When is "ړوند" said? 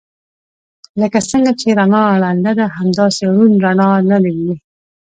3.33-3.55